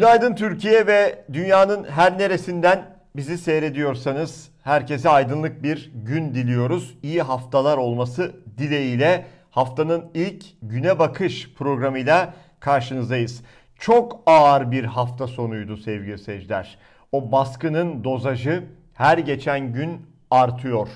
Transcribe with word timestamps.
Günaydın 0.00 0.34
Türkiye 0.34 0.86
ve 0.86 1.24
dünyanın 1.32 1.84
her 1.84 2.18
neresinden 2.18 2.84
bizi 3.16 3.38
seyrediyorsanız 3.38 4.50
herkese 4.62 5.08
aydınlık 5.08 5.62
bir 5.62 5.92
gün 5.94 6.34
diliyoruz. 6.34 6.98
İyi 7.02 7.22
haftalar 7.22 7.76
olması 7.76 8.32
dileğiyle 8.58 9.26
haftanın 9.50 10.04
ilk 10.14 10.44
güne 10.62 10.98
bakış 10.98 11.54
programıyla 11.54 12.34
karşınızdayız. 12.60 13.42
Çok 13.78 14.22
ağır 14.26 14.70
bir 14.70 14.84
hafta 14.84 15.26
sonuydu 15.26 15.76
sevgili 15.76 16.18
seyirciler. 16.18 16.78
O 17.12 17.32
baskının 17.32 18.04
dozajı 18.04 18.64
her 18.94 19.18
geçen 19.18 19.72
gün 19.72 20.06
artıyor. 20.30 20.88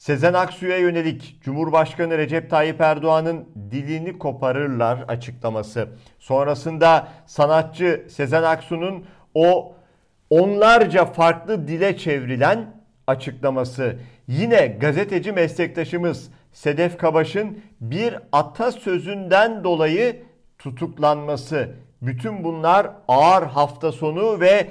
Sezen 0.00 0.34
Aksu'ya 0.34 0.78
yönelik 0.78 1.38
Cumhurbaşkanı 1.42 2.18
Recep 2.18 2.50
Tayyip 2.50 2.80
Erdoğan'ın 2.80 3.48
dilini 3.70 4.18
koparırlar 4.18 5.04
açıklaması. 5.08 5.88
Sonrasında 6.18 7.08
sanatçı 7.26 8.06
Sezen 8.10 8.42
Aksu'nun 8.42 9.04
o 9.34 9.74
onlarca 10.30 11.04
farklı 11.04 11.68
dile 11.68 11.96
çevrilen 11.96 12.82
açıklaması. 13.06 13.96
Yine 14.28 14.66
gazeteci 14.66 15.32
meslektaşımız 15.32 16.30
Sedef 16.52 16.98
Kabaş'ın 16.98 17.58
bir 17.80 18.16
atasözünden 18.32 19.64
dolayı 19.64 20.22
tutuklanması. 20.58 21.74
Bütün 22.02 22.44
bunlar 22.44 22.90
ağır 23.08 23.42
hafta 23.42 23.92
sonu 23.92 24.40
ve 24.40 24.70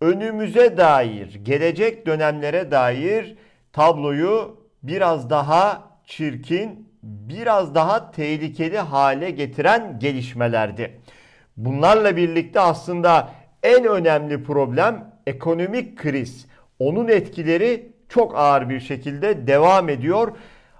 önümüze 0.00 0.76
dair, 0.76 1.34
gelecek 1.34 2.06
dönemlere 2.06 2.70
dair 2.70 3.36
tabloyu 3.72 4.65
biraz 4.86 5.30
daha 5.30 5.82
çirkin, 6.04 6.88
biraz 7.02 7.74
daha 7.74 8.10
tehlikeli 8.10 8.78
hale 8.78 9.30
getiren 9.30 9.98
gelişmelerdi. 9.98 11.00
Bunlarla 11.56 12.16
birlikte 12.16 12.60
aslında 12.60 13.30
en 13.62 13.84
önemli 13.84 14.44
problem 14.44 15.14
ekonomik 15.26 15.98
kriz. 15.98 16.46
Onun 16.78 17.08
etkileri 17.08 17.92
çok 18.08 18.38
ağır 18.38 18.68
bir 18.68 18.80
şekilde 18.80 19.46
devam 19.46 19.88
ediyor. 19.88 20.36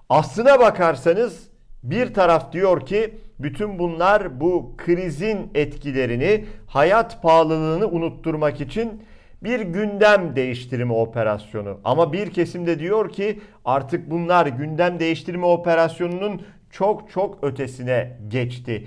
Aslına 0.08 0.60
bakarsanız 0.60 1.48
bir 1.82 2.14
taraf 2.14 2.52
diyor 2.52 2.86
ki 2.86 3.18
bütün 3.38 3.78
bunlar 3.78 4.40
bu 4.40 4.74
krizin 4.76 5.50
etkilerini, 5.54 6.44
hayat 6.66 7.22
pahalılığını 7.22 7.86
unutturmak 7.86 8.60
için 8.60 9.02
bir 9.42 9.60
gündem 9.60 10.36
değiştirme 10.36 10.92
operasyonu. 10.92 11.80
Ama 11.84 12.12
bir 12.12 12.30
kesim 12.30 12.66
de 12.66 12.78
diyor 12.78 13.10
ki 13.12 13.40
artık 13.64 14.10
bunlar 14.10 14.46
gündem 14.46 15.00
değiştirme 15.00 15.46
operasyonunun 15.46 16.42
çok 16.70 17.10
çok 17.10 17.44
ötesine 17.44 18.18
geçti. 18.28 18.86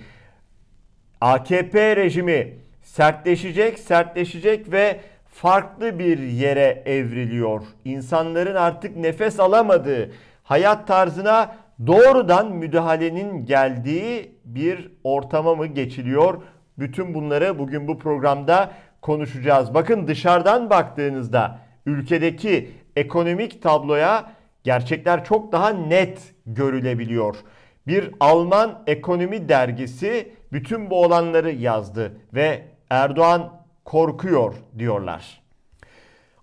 AKP 1.21 1.95
rejimi 1.95 2.53
sertleşecek, 2.81 3.79
sertleşecek 3.79 4.71
ve 4.71 4.99
farklı 5.27 5.99
bir 5.99 6.19
yere 6.19 6.83
evriliyor. 6.85 7.61
İnsanların 7.85 8.55
artık 8.55 8.97
nefes 8.97 9.39
alamadığı, 9.39 10.11
hayat 10.43 10.87
tarzına 10.87 11.55
doğrudan 11.87 12.51
müdahalenin 12.51 13.45
geldiği 13.45 14.31
bir 14.45 14.91
ortama 15.03 15.55
mı 15.55 15.67
geçiliyor? 15.67 16.41
Bütün 16.79 17.13
bunları 17.13 17.59
bugün 17.59 17.87
bu 17.87 17.99
programda 17.99 18.71
konuşacağız. 19.01 19.73
Bakın 19.73 20.07
dışarıdan 20.07 20.69
baktığınızda 20.69 21.59
ülkedeki 21.85 22.71
ekonomik 22.95 23.61
tabloya 23.61 24.31
gerçekler 24.63 25.25
çok 25.25 25.51
daha 25.51 25.69
net 25.69 26.33
görülebiliyor. 26.45 27.35
Bir 27.87 28.11
Alman 28.19 28.83
ekonomi 28.87 29.49
dergisi 29.49 30.31
bütün 30.51 30.89
bu 30.89 31.03
olanları 31.03 31.51
yazdı 31.51 32.17
ve 32.33 32.67
Erdoğan 32.89 33.53
korkuyor 33.85 34.53
diyorlar. 34.79 35.41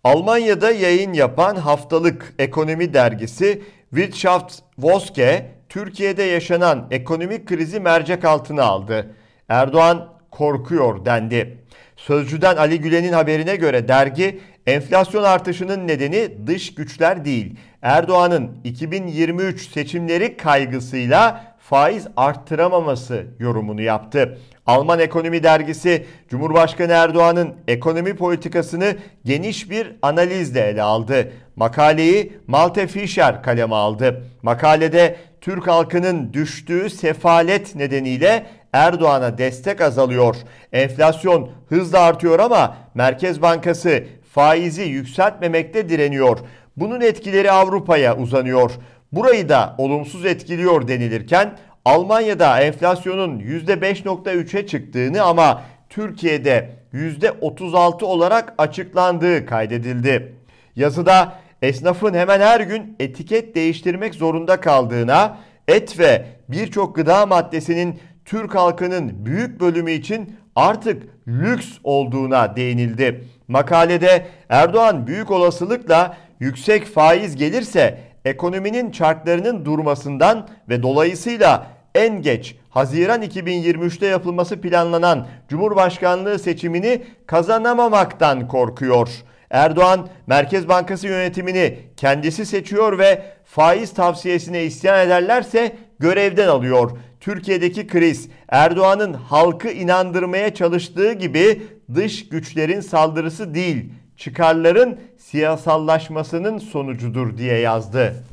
Almanya'da 0.04 0.70
yayın 0.70 1.12
yapan 1.12 1.56
haftalık 1.56 2.34
ekonomi 2.38 2.94
dergisi 2.94 3.62
Wirtschaft 3.90 4.54
Woske 4.74 5.50
Türkiye'de 5.68 6.22
yaşanan 6.22 6.86
ekonomik 6.90 7.48
krizi 7.48 7.80
mercek 7.80 8.24
altına 8.24 8.62
aldı. 8.62 9.14
Erdoğan 9.48 10.08
korkuyor 10.30 11.04
dendi. 11.04 11.58
Sözcüden 12.06 12.56
Ali 12.56 12.80
Gülen'in 12.80 13.12
haberine 13.12 13.56
göre 13.56 13.88
dergi 13.88 14.40
enflasyon 14.66 15.22
artışının 15.22 15.88
nedeni 15.88 16.46
dış 16.46 16.74
güçler 16.74 17.24
değil. 17.24 17.56
Erdoğan'ın 17.82 18.50
2023 18.64 19.68
seçimleri 19.72 20.36
kaygısıyla 20.36 21.44
faiz 21.58 22.06
arttıramaması 22.16 23.26
yorumunu 23.38 23.82
yaptı. 23.82 24.38
Alman 24.66 25.00
Ekonomi 25.00 25.42
Dergisi 25.42 26.06
Cumhurbaşkanı 26.28 26.92
Erdoğan'ın 26.92 27.54
ekonomi 27.68 28.16
politikasını 28.16 28.96
geniş 29.24 29.70
bir 29.70 29.96
analizle 30.02 30.60
ele 30.60 30.82
aldı. 30.82 31.32
Makaleyi 31.56 32.32
Malte 32.46 32.86
Fischer 32.86 33.42
kaleme 33.42 33.74
aldı. 33.74 34.24
Makalede 34.42 35.16
Türk 35.40 35.66
halkının 35.66 36.32
düştüğü 36.32 36.90
sefalet 36.90 37.74
nedeniyle 37.74 38.46
Erdoğan'a 38.72 39.38
destek 39.38 39.80
azalıyor. 39.80 40.36
Enflasyon 40.72 41.50
hızla 41.68 42.00
artıyor 42.00 42.38
ama 42.38 42.76
Merkez 42.94 43.42
Bankası 43.42 44.04
faizi 44.32 44.82
yükseltmemekte 44.82 45.88
direniyor. 45.88 46.38
Bunun 46.76 47.00
etkileri 47.00 47.52
Avrupa'ya 47.52 48.16
uzanıyor. 48.16 48.70
Burayı 49.12 49.48
da 49.48 49.74
olumsuz 49.78 50.26
etkiliyor 50.26 50.88
denilirken 50.88 51.56
Almanya'da 51.84 52.60
enflasyonun 52.60 53.38
%5.3'e 53.38 54.66
çıktığını 54.66 55.22
ama 55.22 55.62
Türkiye'de 55.88 56.70
%36 56.94 58.04
olarak 58.04 58.54
açıklandığı 58.58 59.46
kaydedildi. 59.46 60.34
Yazıda 60.76 61.32
esnafın 61.62 62.14
hemen 62.14 62.40
her 62.40 62.60
gün 62.60 62.96
etiket 63.00 63.54
değiştirmek 63.54 64.14
zorunda 64.14 64.60
kaldığına, 64.60 65.38
et 65.68 65.98
ve 65.98 66.26
birçok 66.48 66.96
gıda 66.96 67.26
maddesinin 67.26 67.98
Türk 68.26 68.54
halkının 68.54 69.26
büyük 69.26 69.60
bölümü 69.60 69.90
için 69.90 70.36
artık 70.56 71.02
lüks 71.28 71.68
olduğuna 71.84 72.56
değinildi. 72.56 73.24
Makalede 73.48 74.26
Erdoğan 74.48 75.06
büyük 75.06 75.30
olasılıkla 75.30 76.16
yüksek 76.40 76.86
faiz 76.86 77.36
gelirse 77.36 77.98
ekonominin 78.24 78.90
çarklarının 78.90 79.64
durmasından 79.64 80.48
ve 80.68 80.82
dolayısıyla 80.82 81.66
en 81.94 82.22
geç 82.22 82.56
Haziran 82.70 83.22
2023'te 83.22 84.06
yapılması 84.06 84.60
planlanan 84.60 85.26
Cumhurbaşkanlığı 85.48 86.38
seçimini 86.38 87.02
kazanamamaktan 87.26 88.48
korkuyor. 88.48 89.08
Erdoğan 89.50 90.08
Merkez 90.26 90.68
Bankası 90.68 91.06
yönetimini 91.06 91.78
kendisi 91.96 92.46
seçiyor 92.46 92.98
ve 92.98 93.22
faiz 93.44 93.94
tavsiyesine 93.94 94.64
isyan 94.64 95.06
ederlerse 95.06 95.76
görevden 95.98 96.48
alıyor. 96.48 96.90
Türkiye'deki 97.20 97.86
kriz 97.86 98.28
Erdoğan'ın 98.48 99.12
halkı 99.12 99.68
inandırmaya 99.68 100.54
çalıştığı 100.54 101.12
gibi 101.12 101.62
dış 101.94 102.28
güçlerin 102.28 102.80
saldırısı 102.80 103.54
değil, 103.54 103.92
çıkarların 104.16 105.00
siyasallaşmasının 105.18 106.58
sonucudur 106.58 107.38
diye 107.38 107.58
yazdı. 107.58 108.24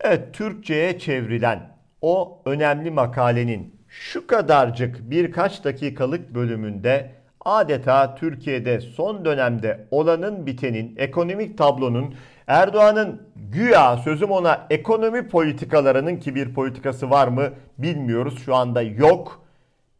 Evet, 0.00 0.34
Türkçe'ye 0.34 0.98
çevrilen 0.98 1.76
o 2.02 2.42
önemli 2.44 2.90
makalenin 2.90 3.76
şu 3.88 4.26
kadarcık 4.26 5.10
birkaç 5.10 5.64
dakikalık 5.64 6.34
bölümünde 6.34 7.15
adeta 7.46 8.14
Türkiye'de 8.14 8.80
son 8.80 9.24
dönemde 9.24 9.86
olanın 9.90 10.46
bitenin, 10.46 10.94
ekonomik 10.96 11.58
tablonun 11.58 12.14
Erdoğan'ın 12.46 13.22
güya 13.36 13.96
sözüm 13.96 14.30
ona 14.30 14.66
ekonomi 14.70 15.28
politikalarının 15.28 16.16
ki 16.16 16.34
bir 16.34 16.54
politikası 16.54 17.10
var 17.10 17.28
mı 17.28 17.50
bilmiyoruz 17.78 18.38
şu 18.44 18.54
anda 18.54 18.82
yok. 18.82 19.42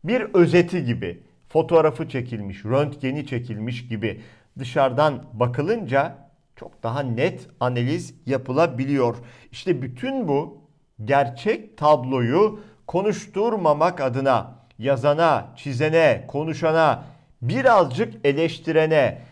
Bir 0.05 0.21
özeti 0.35 0.85
gibi 0.85 1.23
fotoğrafı 1.49 2.09
çekilmiş, 2.09 2.65
röntgeni 2.65 3.26
çekilmiş 3.26 3.88
gibi 3.88 4.21
dışarıdan 4.59 5.25
bakılınca 5.32 6.15
çok 6.56 6.82
daha 6.82 7.00
net 7.03 7.47
analiz 7.61 8.15
yapılabiliyor. 8.26 9.17
İşte 9.53 9.82
bütün 9.82 10.29
bu 10.29 10.59
gerçek 11.05 11.79
tabloyu 11.79 12.61
konuşturmamak 12.87 14.00
adına 14.00 14.55
yazana, 14.79 15.49
çizene, 15.56 16.25
konuşana, 16.29 17.05
birazcık 17.43 18.27
eleştirene, 18.27 19.23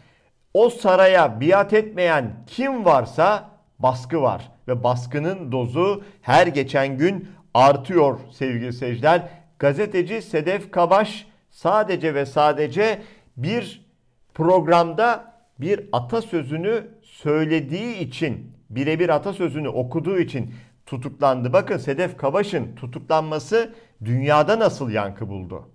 o 0.54 0.70
saraya 0.70 1.40
biat 1.40 1.72
etmeyen 1.72 2.44
kim 2.46 2.84
varsa 2.84 3.50
baskı 3.78 4.22
var. 4.22 4.50
Ve 4.68 4.84
baskının 4.84 5.52
dozu 5.52 6.04
her 6.22 6.46
geçen 6.46 6.98
gün 6.98 7.28
artıyor 7.54 8.20
sevgili 8.32 8.72
seyirciler. 8.72 9.28
Gazeteci 9.58 10.22
Sedef 10.22 10.70
Kabaş 10.70 11.26
sadece 11.50 12.14
ve 12.14 12.26
sadece 12.26 13.02
bir 13.36 13.86
programda 14.34 15.34
bir 15.60 15.88
atasözünü 15.92 16.86
söylediği 17.02 17.98
için, 17.98 18.52
birebir 18.70 19.08
atasözünü 19.08 19.68
okuduğu 19.68 20.18
için 20.18 20.54
tutuklandı. 20.86 21.52
Bakın 21.52 21.76
Sedef 21.76 22.16
Kabaş'ın 22.16 22.74
tutuklanması 22.74 23.74
dünyada 24.04 24.58
nasıl 24.58 24.90
yankı 24.90 25.28
buldu? 25.28 25.68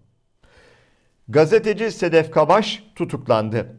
Gazeteci 1.29 1.91
Sedef 1.91 2.31
Kabaş 2.31 2.83
tutuklandı. 2.95 3.75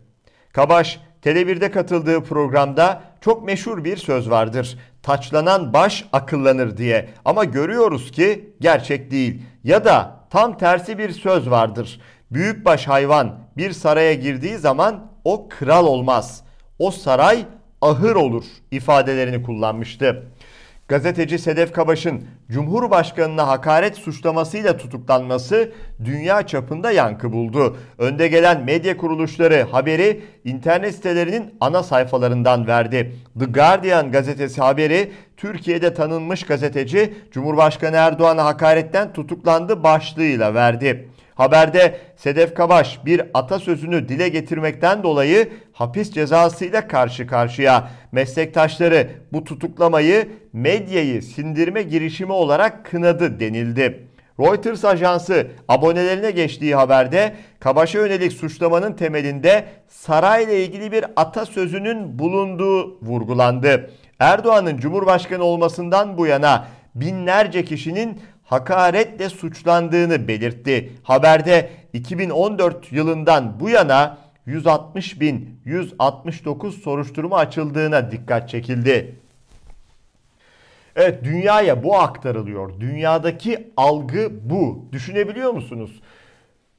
Kabaş 0.52 1.00
Tele1'de 1.22 1.70
katıldığı 1.70 2.24
programda 2.24 3.02
çok 3.20 3.44
meşhur 3.44 3.84
bir 3.84 3.96
söz 3.96 4.30
vardır. 4.30 4.78
Taçlanan 5.02 5.72
baş 5.72 6.04
akıllanır 6.12 6.76
diye. 6.76 7.08
Ama 7.24 7.44
görüyoruz 7.44 8.10
ki 8.10 8.54
gerçek 8.60 9.10
değil. 9.10 9.42
Ya 9.64 9.84
da 9.84 10.26
tam 10.30 10.58
tersi 10.58 10.98
bir 10.98 11.10
söz 11.10 11.50
vardır. 11.50 12.00
Büyükbaş 12.30 12.88
hayvan 12.88 13.38
bir 13.56 13.72
saraya 13.72 14.14
girdiği 14.14 14.58
zaman 14.58 15.10
o 15.24 15.48
kral 15.48 15.86
olmaz. 15.86 16.44
O 16.78 16.90
saray 16.90 17.46
ahır 17.80 18.16
olur 18.16 18.44
ifadelerini 18.70 19.42
kullanmıştı. 19.42 20.26
Gazeteci 20.90 21.38
Sedef 21.38 21.72
Kabaş'ın 21.72 22.22
Cumhurbaşkanına 22.50 23.48
hakaret 23.48 23.96
suçlamasıyla 23.96 24.76
tutuklanması 24.76 25.72
dünya 26.04 26.46
çapında 26.46 26.90
yankı 26.90 27.32
buldu. 27.32 27.76
Önde 27.98 28.28
gelen 28.28 28.64
medya 28.64 28.96
kuruluşları 28.96 29.66
haberi 29.70 30.20
internet 30.44 30.94
sitelerinin 30.94 31.54
ana 31.60 31.82
sayfalarından 31.82 32.66
verdi. 32.66 33.12
The 33.38 33.44
Guardian 33.44 34.12
gazetesi 34.12 34.60
haberi 34.60 35.12
Türkiye'de 35.36 35.94
tanınmış 35.94 36.42
gazeteci 36.42 37.14
Cumhurbaşkanı 37.30 37.96
Erdoğan'a 37.96 38.44
hakaretten 38.44 39.12
tutuklandı 39.12 39.82
başlığıyla 39.82 40.54
verdi. 40.54 41.08
Haberde 41.40 41.96
Sedef 42.16 42.54
Kabaş 42.54 43.04
bir 43.04 43.22
atasözünü 43.34 44.08
dile 44.08 44.28
getirmekten 44.28 45.02
dolayı 45.02 45.48
hapis 45.72 46.12
cezasıyla 46.12 46.88
karşı 46.88 47.26
karşıya. 47.26 47.90
Meslektaşları 48.12 49.10
bu 49.32 49.44
tutuklamayı 49.44 50.28
medyayı 50.52 51.22
sindirme 51.22 51.82
girişimi 51.82 52.32
olarak 52.32 52.84
kınadı 52.84 53.40
denildi. 53.40 54.06
Reuters 54.40 54.84
ajansı 54.84 55.46
abonelerine 55.68 56.30
geçtiği 56.30 56.74
haberde 56.74 57.34
Kabaş'a 57.60 57.98
yönelik 57.98 58.32
suçlamanın 58.32 58.92
temelinde 58.92 59.64
sarayla 59.88 60.54
ilgili 60.54 60.92
bir 60.92 61.04
atasözünün 61.16 62.18
bulunduğu 62.18 63.00
vurgulandı. 63.02 63.90
Erdoğan'ın 64.18 64.78
Cumhurbaşkanı 64.78 65.44
olmasından 65.44 66.18
bu 66.18 66.26
yana 66.26 66.66
binlerce 66.94 67.64
kişinin 67.64 68.20
hakaretle 68.50 69.28
suçlandığını 69.28 70.28
belirtti. 70.28 70.92
Haberde 71.02 71.70
2014 71.92 72.92
yılından 72.92 73.60
bu 73.60 73.70
yana 73.70 74.18
160 74.46 75.20
bin 75.20 75.60
169 75.64 76.82
soruşturma 76.82 77.36
açıldığına 77.36 78.10
dikkat 78.10 78.48
çekildi. 78.48 79.14
Evet 80.96 81.24
dünyaya 81.24 81.84
bu 81.84 81.98
aktarılıyor. 81.98 82.80
Dünyadaki 82.80 83.72
algı 83.76 84.30
bu. 84.50 84.84
Düşünebiliyor 84.92 85.52
musunuz? 85.52 86.00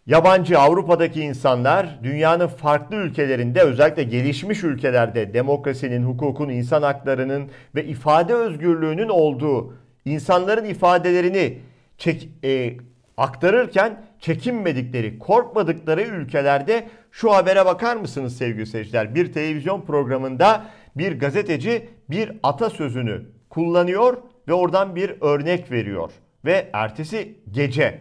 Yabancı 0.05 0.59
Avrupa'daki 0.59 1.21
insanlar 1.21 1.99
dünyanın 2.03 2.47
farklı 2.47 2.95
ülkelerinde 2.95 3.61
özellikle 3.61 4.03
gelişmiş 4.03 4.63
ülkelerde 4.63 5.33
demokrasinin, 5.33 6.03
hukukun, 6.03 6.49
insan 6.49 6.83
haklarının 6.83 7.49
ve 7.75 7.85
ifade 7.85 8.33
özgürlüğünün 8.33 9.09
olduğu 9.09 9.73
insanların 10.05 10.65
ifadelerini 10.65 11.59
çek, 11.97 12.29
e, 12.43 12.73
aktarırken 13.17 14.05
çekinmedikleri, 14.19 15.19
korkmadıkları 15.19 16.01
ülkelerde 16.01 16.87
şu 17.11 17.33
habere 17.33 17.65
bakar 17.65 17.95
mısınız 17.95 18.37
sevgili 18.37 18.65
seyirciler? 18.65 19.15
Bir 19.15 19.33
televizyon 19.33 19.81
programında 19.81 20.65
bir 20.95 21.19
gazeteci 21.19 21.89
bir 22.09 22.31
atasözünü 22.43 23.25
kullanıyor 23.49 24.17
ve 24.47 24.53
oradan 24.53 24.95
bir 24.95 25.15
örnek 25.21 25.71
veriyor. 25.71 26.11
Ve 26.45 26.69
ertesi 26.73 27.35
gece, 27.51 27.99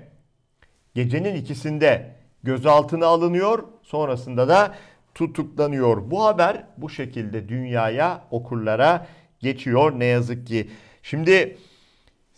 gecenin 0.95 1.35
ikisinde 1.35 2.15
gözaltına 2.43 3.07
alınıyor, 3.07 3.65
sonrasında 3.83 4.49
da 4.49 4.75
tutuklanıyor. 5.15 6.11
Bu 6.11 6.25
haber 6.25 6.65
bu 6.77 6.91
şekilde 6.91 7.49
dünyaya, 7.49 8.25
okurlara 8.31 9.07
geçiyor 9.41 9.93
ne 9.99 10.05
yazık 10.05 10.47
ki. 10.47 10.71
Şimdi 11.03 11.59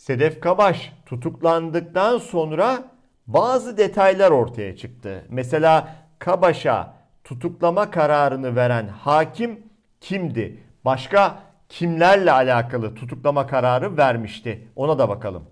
Sedef 0.02 0.40
Kabaş 0.40 0.92
tutuklandıktan 1.06 2.18
sonra 2.18 2.84
bazı 3.26 3.76
detaylar 3.76 4.30
ortaya 4.30 4.76
çıktı. 4.76 5.24
Mesela 5.28 5.96
Kabaş'a 6.18 6.94
tutuklama 7.24 7.90
kararını 7.90 8.56
veren 8.56 8.88
hakim 8.88 9.60
kimdi? 10.00 10.58
Başka 10.84 11.38
kimlerle 11.68 12.32
alakalı 12.32 12.94
tutuklama 12.94 13.46
kararı 13.46 13.96
vermişti? 13.96 14.68
Ona 14.76 14.98
da 14.98 15.08
bakalım. 15.08 15.44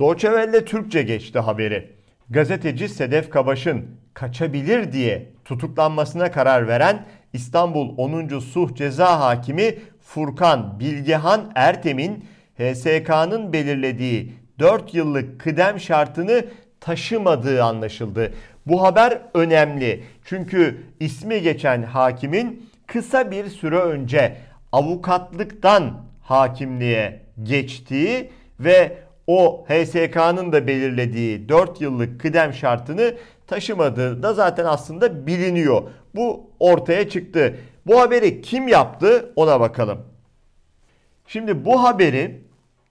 Deutsche 0.00 0.64
Türkçe 0.64 1.02
geçti 1.02 1.38
haberi. 1.38 1.96
Gazeteci 2.30 2.88
Sedef 2.88 3.30
Kabaş'ın 3.30 3.86
kaçabilir 4.14 4.92
diye 4.92 5.32
tutuklanmasına 5.44 6.30
karar 6.30 6.68
veren 6.68 7.06
İstanbul 7.32 7.94
10. 7.96 8.38
Suh 8.38 8.74
Ceza 8.74 9.20
Hakimi 9.20 9.78
Furkan 10.00 10.80
Bilgehan 10.80 11.52
Ertem'in 11.54 12.24
HSK'nın 12.58 13.52
belirlediği 13.52 14.32
4 14.58 14.94
yıllık 14.94 15.40
kıdem 15.40 15.80
şartını 15.80 16.44
taşımadığı 16.80 17.64
anlaşıldı. 17.64 18.32
Bu 18.66 18.82
haber 18.82 19.18
önemli. 19.34 20.04
Çünkü 20.24 20.76
ismi 21.00 21.42
geçen 21.42 21.82
hakimin 21.82 22.70
kısa 22.86 23.30
bir 23.30 23.48
süre 23.48 23.78
önce 23.78 24.36
avukatlıktan 24.72 26.02
hakimliğe 26.22 27.20
geçtiği 27.42 28.30
ve 28.60 28.98
o 29.26 29.64
HSK'nın 29.68 30.52
da 30.52 30.66
belirlediği 30.66 31.48
4 31.48 31.80
yıllık 31.80 32.20
kıdem 32.20 32.52
şartını 32.52 33.14
taşımadığı 33.46 34.22
da 34.22 34.34
zaten 34.34 34.64
aslında 34.64 35.26
biliniyor. 35.26 35.82
Bu 36.14 36.50
ortaya 36.60 37.08
çıktı. 37.08 37.56
Bu 37.86 38.00
haberi 38.00 38.40
kim 38.42 38.68
yaptı 38.68 39.32
ona 39.36 39.60
bakalım. 39.60 39.98
Şimdi 41.26 41.64
bu 41.64 41.82
haberi 41.82 42.41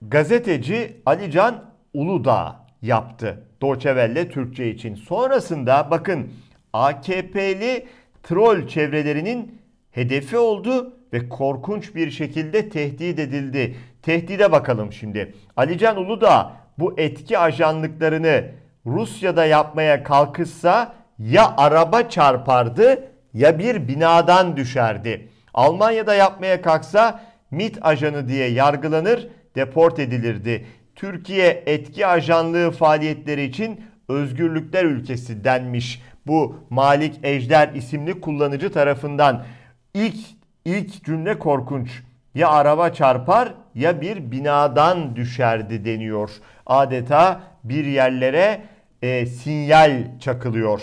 gazeteci 0.08 0.96
Alican 1.06 1.64
Uludağ 1.94 2.56
yaptı. 2.82 3.44
Deutsche 3.62 4.28
Türkçe 4.28 4.70
için. 4.70 4.94
Sonrasında 4.94 5.88
bakın 5.90 6.32
AKP'li 6.72 7.86
troll 8.22 8.66
çevrelerinin 8.66 9.62
hedefi 9.90 10.38
oldu 10.38 10.96
ve 11.12 11.28
korkunç 11.28 11.94
bir 11.94 12.10
şekilde 12.10 12.68
tehdit 12.68 13.18
edildi. 13.18 13.76
Tehdide 14.02 14.52
bakalım 14.52 14.92
şimdi. 14.92 15.34
Alican 15.56 15.96
Uludağ 15.96 16.52
bu 16.78 16.94
etki 16.96 17.38
ajanlıklarını 17.38 18.44
Rusya'da 18.86 19.44
yapmaya 19.44 20.02
kalkışsa 20.02 20.94
ya 21.18 21.54
araba 21.56 22.08
çarpardı 22.08 23.04
ya 23.34 23.58
bir 23.58 23.88
binadan 23.88 24.56
düşerdi. 24.56 25.28
Almanya'da 25.54 26.14
yapmaya 26.14 26.62
kalksa 26.62 27.20
MIT 27.50 27.78
ajanı 27.82 28.28
diye 28.28 28.48
yargılanır, 28.48 29.28
deport 29.56 29.98
edilirdi. 29.98 30.66
Türkiye 30.94 31.62
etki 31.66 32.06
ajanlığı 32.06 32.70
faaliyetleri 32.70 33.44
için 33.44 33.80
özgürlükler 34.08 34.84
ülkesi 34.84 35.44
denmiş. 35.44 36.02
Bu 36.26 36.56
Malik 36.70 37.14
Ejder 37.22 37.74
isimli 37.74 38.20
kullanıcı 38.20 38.72
tarafından 38.72 39.44
ilk 39.94 40.16
ilk 40.64 41.04
cümle 41.04 41.38
korkunç. 41.38 42.02
Ya 42.34 42.48
araba 42.48 42.92
çarpar 42.92 43.54
ya 43.74 44.00
bir 44.00 44.30
binadan 44.30 45.16
düşerdi 45.16 45.84
deniyor. 45.84 46.30
Adeta 46.66 47.40
bir 47.64 47.84
yerlere 47.84 48.60
e, 49.02 49.26
sinyal 49.26 50.18
çakılıyor. 50.20 50.82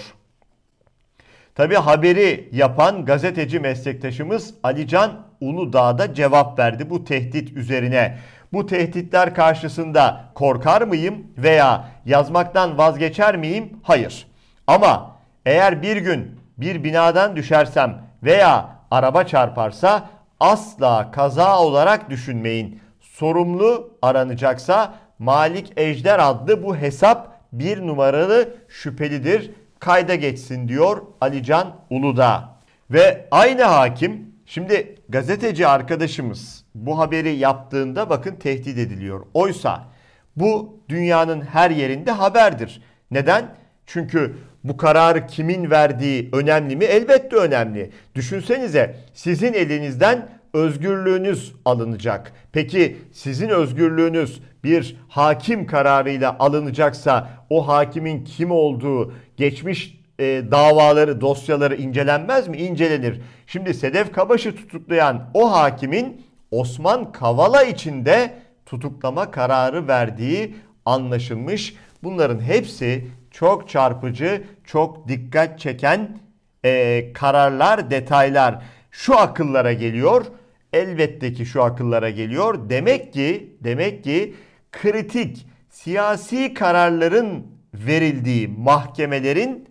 Tabi 1.56 1.76
haberi 1.76 2.50
yapan 2.52 3.06
gazeteci 3.06 3.60
meslektaşımız 3.60 4.54
Alican 4.64 5.26
Uludağ'da 5.42 6.14
cevap 6.14 6.60
verdi 6.60 6.90
bu 6.90 7.04
tehdit 7.04 7.58
üzerine. 7.58 8.18
Bu 8.54 8.66
tehditler 8.66 9.36
karşısında 9.36 10.22
korkar 10.36 10.82
mıyım 10.82 11.28
veya 11.38 11.86
yazmaktan 12.06 12.78
vazgeçer 12.78 13.38
miyim? 13.38 13.80
Hayır. 13.84 14.28
Ama 14.68 15.16
eğer 15.46 15.82
bir 15.82 15.98
gün 15.98 16.40
bir 16.58 16.84
binadan 16.84 17.36
düşersem 17.36 18.02
veya 18.24 18.70
araba 18.92 19.24
çarparsa 19.24 20.10
asla 20.40 21.12
kaza 21.12 21.60
olarak 21.60 22.10
düşünmeyin. 22.10 22.80
Sorumlu 23.00 23.98
aranacaksa 24.02 24.94
Malik 25.20 25.74
Ejder 25.78 26.20
adlı 26.30 26.64
bu 26.64 26.76
hesap 26.76 27.40
bir 27.54 27.88
numaralı 27.88 28.50
şüphelidir. 28.70 29.52
Kayda 29.80 30.16
geçsin 30.16 30.68
diyor 30.68 31.02
Alican 31.22 31.76
Uludağ. 31.90 32.50
Ve 32.92 33.28
aynı 33.32 33.64
hakim 33.64 34.36
şimdi 34.46 34.96
gazeteci 35.10 35.68
arkadaşımız 35.68 36.59
bu 36.86 37.00
haberi 37.00 37.36
yaptığında 37.36 38.10
bakın 38.10 38.36
tehdit 38.36 38.78
ediliyor. 38.78 39.26
Oysa 39.34 39.88
bu 40.36 40.80
dünyanın 40.90 41.42
her 41.42 41.72
yerinde 41.72 42.12
haberdir. 42.12 42.82
Neden? 43.12 43.56
Çünkü 43.86 44.36
bu 44.64 44.78
kararı 44.78 45.28
kimin 45.28 45.72
verdiği 45.72 46.30
önemli 46.34 46.76
mi? 46.76 46.86
Elbette 46.86 47.36
önemli. 47.36 47.92
Düşünsenize 48.16 48.96
sizin 49.14 49.54
elinizden 49.54 50.30
özgürlüğünüz 50.54 51.54
alınacak. 51.66 52.34
Peki 52.52 52.98
sizin 53.12 53.50
özgürlüğünüz 53.50 54.42
bir 54.64 54.98
hakim 55.08 55.68
kararıyla 55.68 56.36
alınacaksa 56.40 57.30
o 57.50 57.68
hakimin 57.68 58.24
kim 58.24 58.52
olduğu, 58.52 59.14
geçmiş 59.38 60.00
e, 60.20 60.44
davaları, 60.52 61.22
dosyaları 61.22 61.76
incelenmez 61.76 62.48
mi? 62.48 62.58
İncelenir. 62.58 63.22
Şimdi 63.48 63.74
Sedef 63.74 64.12
Kabaş'ı 64.12 64.56
tutuklayan 64.56 65.30
o 65.34 65.52
hakimin 65.52 66.29
Osman 66.52 67.12
Kavala 67.12 67.64
içinde 67.64 68.34
tutuklama 68.66 69.32
kararı 69.32 69.88
verdiği 69.88 70.56
anlaşılmış. 70.86 71.76
Bunların 72.04 72.40
hepsi 72.40 73.08
çok 73.32 73.70
çarpıcı, 73.70 74.44
çok 74.64 75.08
dikkat 75.08 75.60
çeken 75.60 76.20
e, 76.66 77.14
kararlar, 77.14 77.92
detaylar. 77.92 78.64
Şu 78.92 79.18
akıllara 79.18 79.74
geliyor. 79.74 80.26
Elbette 80.74 81.34
ki 81.34 81.46
şu 81.46 81.64
akıllara 81.64 82.10
geliyor. 82.10 82.70
Demek 82.70 83.14
ki, 83.14 83.58
demek 83.64 84.04
ki 84.04 84.36
kritik 84.72 85.48
siyasi 85.70 86.54
kararların 86.54 87.48
verildiği 87.74 88.48
mahkemelerin 88.48 89.70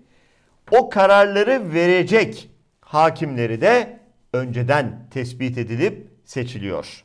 o 0.71 0.89
kararları 0.89 1.75
verecek 1.75 2.51
hakimleri 2.81 3.61
de 3.61 4.01
önceden 4.33 5.09
tespit 5.11 5.59
edilip 5.59 6.08
seçiliyor. 6.29 7.05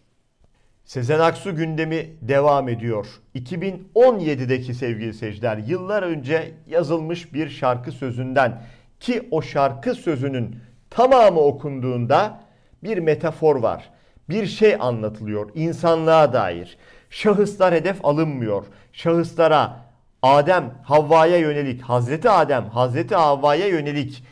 Sezen 0.86 1.20
Aksu 1.20 1.56
gündemi 1.56 2.10
devam 2.22 2.70
ediyor. 2.70 3.08
2017'deki 3.36 4.74
sevgili 4.74 5.14
seyirciler 5.14 5.58
yıllar 5.58 6.04
önce 6.04 6.54
yazılmış 6.68 7.34
bir 7.34 7.50
şarkı 7.50 7.92
sözünden 7.92 8.62
ki 9.00 9.28
o 9.32 9.42
şarkı 9.42 9.96
sözünün 9.96 10.56
tamamı 10.90 11.40
okunduğunda 11.40 12.42
bir 12.84 12.98
metafor 12.98 13.56
var. 13.56 13.90
Bir 14.30 14.46
şey 14.46 14.76
anlatılıyor 14.80 15.50
insanlığa 15.56 16.34
dair. 16.34 16.78
Şahıslar 17.10 17.74
hedef 17.74 18.06
alınmıyor. 18.06 18.66
Şahıslara 18.94 19.80
Adem 20.22 20.74
Havva'ya 20.84 21.38
yönelik, 21.38 21.82
Hazreti 21.82 22.30
Adem 22.30 22.66
Hazreti 22.66 23.16
Havva'ya 23.16 23.68
yönelik 23.68 24.24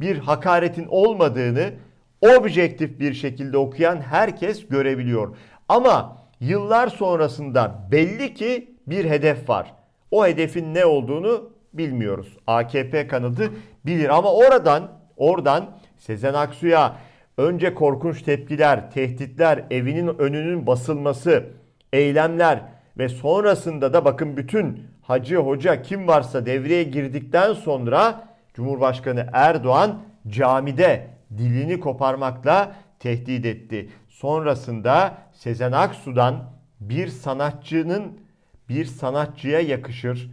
bir 0.00 0.18
hakaretin 0.18 0.86
olmadığını 0.88 1.72
objektif 2.20 3.00
bir 3.00 3.14
şekilde 3.14 3.56
okuyan 3.56 4.00
herkes 4.00 4.68
görebiliyor. 4.68 5.36
Ama 5.68 6.16
yıllar 6.40 6.88
sonrasında 6.88 7.88
belli 7.92 8.34
ki 8.34 8.74
bir 8.86 9.04
hedef 9.04 9.48
var. 9.48 9.74
O 10.10 10.26
hedefin 10.26 10.74
ne 10.74 10.84
olduğunu 10.84 11.50
bilmiyoruz. 11.72 12.36
AKP 12.46 13.06
kanadı 13.06 13.50
bilir 13.86 14.08
ama 14.08 14.32
oradan 14.32 14.90
oradan 15.16 15.70
Sezen 15.98 16.34
Aksu'ya 16.34 16.96
önce 17.38 17.74
korkunç 17.74 18.22
tepkiler, 18.22 18.90
tehditler, 18.90 19.64
evinin 19.70 20.18
önünün 20.18 20.66
basılması, 20.66 21.44
eylemler 21.92 22.62
ve 22.98 23.08
sonrasında 23.08 23.92
da 23.92 24.04
bakın 24.04 24.36
bütün 24.36 24.82
hacı 25.02 25.36
hoca 25.36 25.82
kim 25.82 26.08
varsa 26.08 26.46
devreye 26.46 26.82
girdikten 26.82 27.52
sonra 27.52 28.28
Cumhurbaşkanı 28.54 29.26
Erdoğan 29.32 29.98
camide 30.28 31.06
dilini 31.38 31.80
koparmakla 31.80 32.76
tehdit 32.98 33.46
etti. 33.46 33.88
Sonrasında 34.08 35.18
Sezen 35.32 35.72
Aksu'dan 35.72 36.50
bir 36.80 37.08
sanatçının 37.08 38.20
bir 38.68 38.84
sanatçıya 38.84 39.60
yakışır 39.60 40.30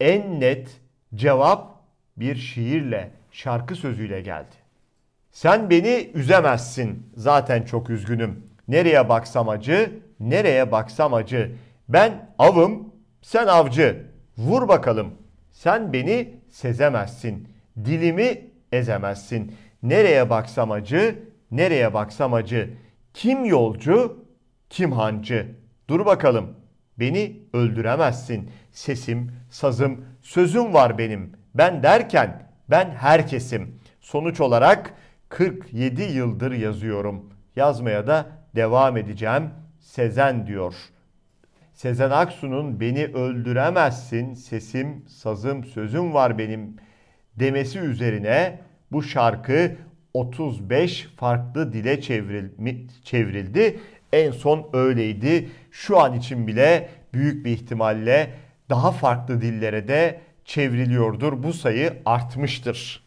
en 0.00 0.40
net 0.40 0.80
cevap 1.14 1.76
bir 2.16 2.36
şiirle, 2.36 3.10
şarkı 3.32 3.74
sözüyle 3.74 4.20
geldi. 4.20 4.54
Sen 5.30 5.70
beni 5.70 6.10
üzemezsin. 6.14 7.06
Zaten 7.16 7.62
çok 7.62 7.90
üzgünüm. 7.90 8.46
Nereye 8.68 9.08
baksam 9.08 9.48
acı, 9.48 9.92
nereye 10.20 10.72
baksam 10.72 11.14
acı. 11.14 11.52
Ben 11.88 12.30
avım, 12.38 12.92
sen 13.22 13.46
avcı. 13.46 14.06
Vur 14.38 14.68
bakalım. 14.68 15.14
Sen 15.52 15.92
beni 15.92 16.34
sezemezsin. 16.50 17.48
Dilimi 17.84 18.44
ezemezsin. 18.72 19.54
Nereye 19.88 20.30
baksam 20.30 20.70
acı, 20.70 21.18
nereye 21.50 21.94
baksam 21.94 22.34
acı. 22.34 22.70
Kim 23.14 23.44
yolcu, 23.44 24.24
kim 24.70 24.92
hancı. 24.92 25.56
Dur 25.88 26.06
bakalım. 26.06 26.56
Beni 26.98 27.36
öldüremezsin. 27.52 28.50
Sesim, 28.72 29.32
sazım, 29.50 30.04
sözüm 30.22 30.74
var 30.74 30.98
benim. 30.98 31.32
Ben 31.54 31.82
derken 31.82 32.50
ben 32.70 32.90
herkesim. 32.90 33.80
Sonuç 34.00 34.40
olarak 34.40 34.94
47 35.28 36.02
yıldır 36.02 36.52
yazıyorum. 36.52 37.32
Yazmaya 37.56 38.06
da 38.06 38.26
devam 38.56 38.96
edeceğim. 38.96 39.50
Sezen 39.80 40.46
diyor. 40.46 40.74
Sezen 41.74 42.10
Aksu'nun 42.10 42.80
beni 42.80 43.04
öldüremezsin, 43.04 44.34
sesim, 44.34 45.04
sazım, 45.08 45.64
sözüm 45.64 46.14
var 46.14 46.38
benim 46.38 46.76
demesi 47.36 47.78
üzerine 47.78 48.60
bu 48.96 49.02
şarkı 49.02 49.76
35 50.14 51.08
farklı 51.16 51.72
dile 51.72 52.00
çevrildi. 53.04 53.80
En 54.12 54.30
son 54.30 54.70
öyleydi. 54.72 55.48
Şu 55.70 56.00
an 56.00 56.14
için 56.14 56.46
bile 56.46 56.88
büyük 57.14 57.44
bir 57.44 57.50
ihtimalle 57.50 58.30
daha 58.70 58.90
farklı 58.90 59.40
dillere 59.40 59.88
de 59.88 60.20
çevriliyordur. 60.44 61.42
Bu 61.42 61.52
sayı 61.52 62.02
artmıştır. 62.04 63.02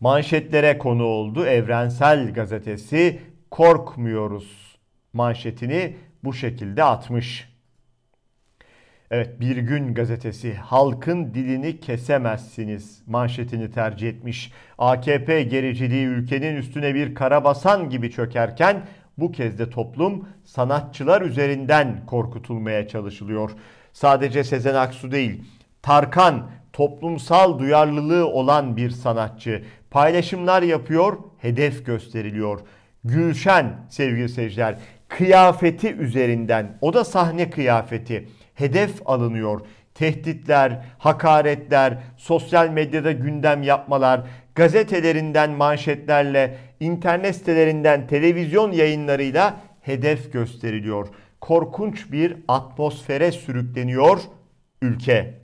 Manşetlere 0.00 0.78
konu 0.78 1.04
oldu. 1.04 1.46
Evrensel 1.46 2.32
Gazetesi 2.32 3.20
korkmuyoruz 3.50 4.78
manşetini 5.12 5.96
bu 6.24 6.34
şekilde 6.34 6.84
atmış. 6.84 7.47
Evet 9.10 9.40
Bir 9.40 9.56
Gün 9.56 9.94
gazetesi 9.94 10.54
halkın 10.54 11.34
dilini 11.34 11.80
kesemezsiniz 11.80 13.02
manşetini 13.06 13.70
tercih 13.70 14.08
etmiş. 14.08 14.52
AKP 14.78 15.42
gericiliği 15.42 16.06
ülkenin 16.06 16.56
üstüne 16.56 16.94
bir 16.94 17.14
karabasan 17.14 17.90
gibi 17.90 18.10
çökerken 18.10 18.86
bu 19.18 19.32
kez 19.32 19.58
de 19.58 19.70
toplum 19.70 20.28
sanatçılar 20.44 21.22
üzerinden 21.22 22.06
korkutulmaya 22.06 22.88
çalışılıyor. 22.88 23.50
Sadece 23.92 24.44
Sezen 24.44 24.74
Aksu 24.74 25.12
değil, 25.12 25.44
Tarkan 25.82 26.50
toplumsal 26.72 27.58
duyarlılığı 27.58 28.26
olan 28.26 28.76
bir 28.76 28.90
sanatçı. 28.90 29.64
Paylaşımlar 29.90 30.62
yapıyor, 30.62 31.18
hedef 31.38 31.86
gösteriliyor. 31.86 32.60
Gülşen 33.04 33.76
sevgili 33.88 34.28
seyirciler 34.28 34.78
kıyafeti 35.08 35.94
üzerinden 35.94 36.78
o 36.80 36.92
da 36.92 37.04
sahne 37.04 37.50
kıyafeti 37.50 38.28
hedef 38.58 39.02
alınıyor. 39.04 39.60
Tehditler, 39.94 40.84
hakaretler, 40.98 41.98
sosyal 42.16 42.68
medyada 42.68 43.12
gündem 43.12 43.62
yapmalar, 43.62 44.20
gazetelerinden 44.54 45.50
manşetlerle, 45.50 46.58
internet 46.80 47.36
sitelerinden 47.36 48.06
televizyon 48.06 48.72
yayınlarıyla 48.72 49.60
hedef 49.80 50.32
gösteriliyor. 50.32 51.08
Korkunç 51.40 52.12
bir 52.12 52.36
atmosfere 52.48 53.32
sürükleniyor 53.32 54.20
ülke. 54.82 55.34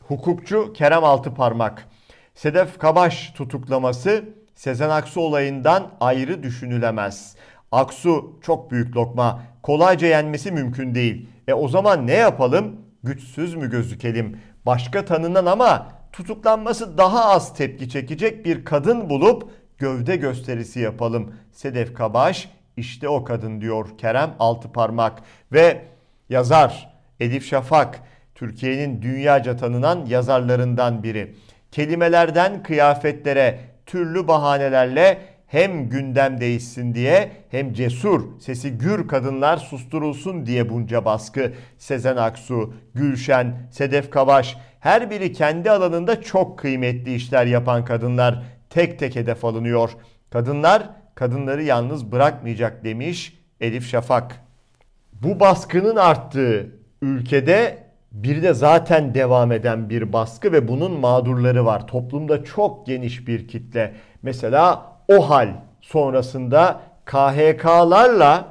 Hukukçu 0.00 0.72
Kerem 0.72 1.04
Altıparmak, 1.04 1.88
Sedef 2.34 2.78
Kabaş 2.78 3.30
tutuklaması 3.30 4.24
Sezen 4.54 4.90
Aksu 4.90 5.20
olayından 5.20 5.90
ayrı 6.00 6.42
düşünülemez. 6.42 7.36
Aksu 7.72 8.38
çok 8.42 8.70
büyük 8.70 8.96
lokma. 8.96 9.42
Kolayca 9.62 10.06
yenmesi 10.06 10.52
mümkün 10.52 10.94
değil. 10.94 11.28
E 11.48 11.54
o 11.54 11.68
zaman 11.68 12.06
ne 12.06 12.14
yapalım? 12.14 12.76
Güçsüz 13.02 13.54
mü 13.54 13.70
gözükelim? 13.70 14.40
Başka 14.66 15.04
tanınan 15.04 15.46
ama 15.46 15.88
tutuklanması 16.12 16.98
daha 16.98 17.24
az 17.24 17.54
tepki 17.54 17.88
çekecek 17.88 18.44
bir 18.44 18.64
kadın 18.64 19.10
bulup 19.10 19.50
gövde 19.78 20.16
gösterisi 20.16 20.80
yapalım. 20.80 21.34
Sedef 21.52 21.94
Kabaş 21.94 22.48
işte 22.76 23.08
o 23.08 23.24
kadın 23.24 23.60
diyor 23.60 23.98
Kerem 23.98 24.34
Altıparmak 24.38 25.22
ve 25.52 25.82
yazar 26.28 26.96
Elif 27.20 27.46
Şafak 27.46 28.00
Türkiye'nin 28.34 29.02
dünyaca 29.02 29.56
tanınan 29.56 30.06
yazarlarından 30.06 31.02
biri. 31.02 31.34
Kelimelerden 31.72 32.62
kıyafetlere 32.62 33.60
türlü 33.86 34.28
bahanelerle 34.28 35.18
hem 35.46 35.88
gündem 35.88 36.40
değişsin 36.40 36.94
diye 36.94 37.30
hem 37.50 37.72
cesur, 37.72 38.40
sesi 38.40 38.78
gür 38.78 39.08
kadınlar 39.08 39.56
susturulsun 39.56 40.46
diye 40.46 40.68
bunca 40.68 41.04
baskı. 41.04 41.52
Sezen 41.78 42.16
Aksu, 42.16 42.74
Gülşen, 42.94 43.56
Sedef 43.70 44.10
Kabaş 44.10 44.56
her 44.80 45.10
biri 45.10 45.32
kendi 45.32 45.70
alanında 45.70 46.22
çok 46.22 46.58
kıymetli 46.58 47.14
işler 47.14 47.46
yapan 47.46 47.84
kadınlar 47.84 48.42
tek 48.70 48.98
tek 48.98 49.16
hedef 49.16 49.44
alınıyor. 49.44 49.90
Kadınlar 50.30 50.90
kadınları 51.14 51.62
yalnız 51.62 52.12
bırakmayacak 52.12 52.84
demiş 52.84 53.38
Elif 53.60 53.88
Şafak. 53.88 54.40
Bu 55.12 55.40
baskının 55.40 55.96
arttığı 55.96 56.66
ülkede 57.02 57.86
bir 58.12 58.42
de 58.42 58.54
zaten 58.54 59.14
devam 59.14 59.52
eden 59.52 59.90
bir 59.90 60.12
baskı 60.12 60.52
ve 60.52 60.68
bunun 60.68 61.00
mağdurları 61.00 61.64
var. 61.64 61.86
Toplumda 61.86 62.44
çok 62.44 62.86
geniş 62.86 63.28
bir 63.28 63.48
kitle. 63.48 63.94
Mesela 64.22 64.95
o 65.08 65.30
hal 65.30 65.48
sonrasında 65.80 66.80
KHK'larla 67.04 68.44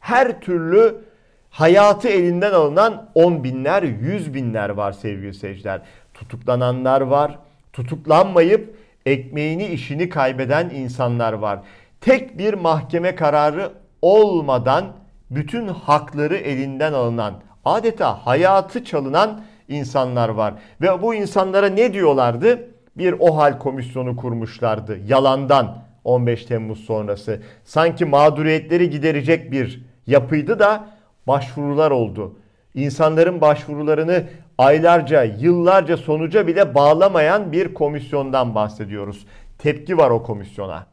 her 0.00 0.40
türlü 0.40 1.04
hayatı 1.50 2.08
elinden 2.08 2.52
alınan 2.52 3.08
on 3.14 3.44
binler, 3.44 3.82
yüz 3.82 4.34
binler 4.34 4.70
var 4.70 4.92
sevgili 4.92 5.34
seyirciler. 5.34 5.80
Tutuklananlar 6.14 7.00
var, 7.00 7.38
Tutuklanmayıp 7.72 8.76
ekmeğini 9.06 9.66
işini 9.66 10.08
kaybeden 10.08 10.70
insanlar 10.70 11.32
var. 11.32 11.60
Tek 12.00 12.38
bir 12.38 12.54
mahkeme 12.54 13.14
kararı 13.14 13.72
olmadan 14.02 14.84
bütün 15.30 15.68
hakları 15.68 16.36
elinden 16.36 16.92
alınan, 16.92 17.34
adeta 17.64 18.26
hayatı 18.26 18.84
çalınan 18.84 19.40
insanlar 19.68 20.28
var. 20.28 20.54
Ve 20.80 21.02
bu 21.02 21.14
insanlara 21.14 21.66
ne 21.66 21.92
diyorlardı? 21.92 22.68
Bir 22.96 23.12
OHAL 23.18 23.58
komisyonu 23.58 24.16
kurmuşlardı. 24.16 24.98
Yalandan 25.06 25.82
15 26.04 26.44
Temmuz 26.44 26.84
sonrası. 26.84 27.42
Sanki 27.64 28.04
mağduriyetleri 28.04 28.90
giderecek 28.90 29.52
bir 29.52 29.82
yapıydı 30.06 30.58
da 30.58 30.86
başvurular 31.26 31.90
oldu. 31.90 32.36
İnsanların 32.74 33.40
başvurularını 33.40 34.24
aylarca, 34.58 35.24
yıllarca 35.24 35.96
sonuca 35.96 36.46
bile 36.46 36.74
bağlamayan 36.74 37.52
bir 37.52 37.74
komisyondan 37.74 38.54
bahsediyoruz. 38.54 39.26
Tepki 39.58 39.98
var 39.98 40.10
o 40.10 40.22
komisyona. 40.22 40.86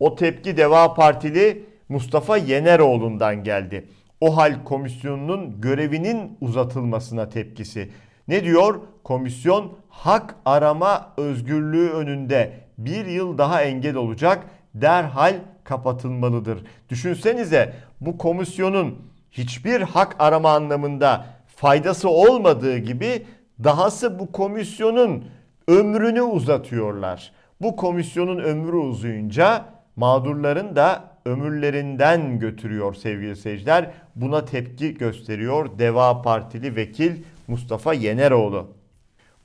O 0.00 0.14
tepki 0.14 0.56
Deva 0.56 0.94
Partili 0.94 1.64
Mustafa 1.88 2.36
Yeneroğlu'ndan 2.36 3.44
geldi. 3.44 3.88
O 4.20 4.36
hal 4.36 4.64
komisyonunun 4.64 5.60
görevinin 5.60 6.38
uzatılmasına 6.40 7.28
tepkisi. 7.28 7.90
Ne 8.28 8.44
diyor? 8.44 8.80
Komisyon 9.04 9.72
hak 9.88 10.34
arama 10.44 11.12
özgürlüğü 11.16 11.90
önünde 11.90 12.63
bir 12.78 13.06
yıl 13.06 13.38
daha 13.38 13.62
engel 13.62 13.96
olacak 13.96 14.46
derhal 14.74 15.34
kapatılmalıdır. 15.64 16.58
Düşünsenize 16.88 17.74
bu 18.00 18.18
komisyonun 18.18 18.98
hiçbir 19.30 19.80
hak 19.80 20.16
arama 20.18 20.50
anlamında 20.50 21.26
faydası 21.56 22.08
olmadığı 22.08 22.78
gibi 22.78 23.26
dahası 23.64 24.18
bu 24.18 24.32
komisyonun 24.32 25.24
ömrünü 25.68 26.22
uzatıyorlar. 26.22 27.32
Bu 27.60 27.76
komisyonun 27.76 28.38
ömrü 28.38 28.76
uzayınca 28.76 29.64
mağdurların 29.96 30.76
da 30.76 31.14
ömürlerinden 31.24 32.38
götürüyor 32.38 32.94
sevgili 32.94 33.36
seyirciler. 33.36 33.90
Buna 34.16 34.44
tepki 34.44 34.94
gösteriyor 34.94 35.78
Deva 35.78 36.22
Partili 36.22 36.76
vekil 36.76 37.22
Mustafa 37.48 37.94
Yeneroğlu. 37.94 38.66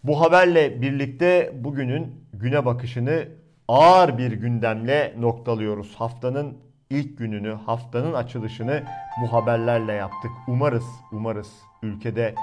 Bu 0.04 0.22
haberle 0.22 0.82
birlikte 0.82 1.52
bugünün 1.56 2.19
güne 2.40 2.66
bakışını 2.66 3.28
ağır 3.68 4.18
bir 4.18 4.32
gündemle 4.32 5.16
noktalıyoruz. 5.20 5.96
Haftanın 5.96 6.58
ilk 6.90 7.18
gününü, 7.18 7.58
haftanın 7.66 8.14
açılışını 8.14 8.84
bu 9.22 9.34
haberlerle 9.34 9.94
yaptık. 9.94 10.32
Umarız, 10.48 10.86
umarız 11.12 11.52
ülkede 11.84 12.36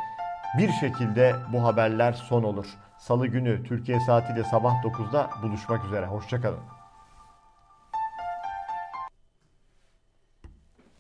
bir 0.59 0.69
şekilde 0.69 1.35
bu 1.53 1.63
haberler 1.63 2.13
son 2.13 2.43
olur. 2.43 2.67
Salı 2.99 3.27
günü 3.27 3.65
Türkiye 3.65 4.01
saatiyle 4.01 4.45
sabah 4.45 4.75
9'da 4.85 5.31
buluşmak 5.43 5.85
üzere. 5.85 6.07
Hoşçakalın. 6.07 6.76